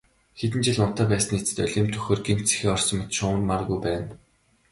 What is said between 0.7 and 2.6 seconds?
унтаа байсны эцэст олимп дөхөхөөр гэнэт